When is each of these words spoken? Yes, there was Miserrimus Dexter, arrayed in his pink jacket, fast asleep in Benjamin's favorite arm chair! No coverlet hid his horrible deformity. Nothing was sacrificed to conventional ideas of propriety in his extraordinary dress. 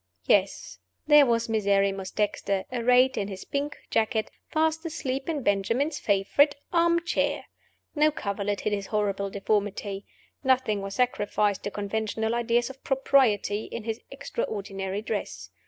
Yes, 0.25 0.79
there 1.05 1.27
was 1.27 1.47
Miserrimus 1.47 2.09
Dexter, 2.09 2.65
arrayed 2.73 3.19
in 3.19 3.27
his 3.27 3.45
pink 3.45 3.77
jacket, 3.91 4.31
fast 4.49 4.83
asleep 4.83 5.29
in 5.29 5.43
Benjamin's 5.43 5.99
favorite 5.99 6.55
arm 6.73 7.05
chair! 7.05 7.45
No 7.93 8.09
coverlet 8.09 8.61
hid 8.61 8.73
his 8.73 8.87
horrible 8.87 9.29
deformity. 9.29 10.07
Nothing 10.43 10.81
was 10.81 10.95
sacrificed 10.95 11.63
to 11.65 11.69
conventional 11.69 12.33
ideas 12.33 12.71
of 12.71 12.83
propriety 12.83 13.65
in 13.65 13.83
his 13.83 14.01
extraordinary 14.09 15.03
dress. 15.03 15.51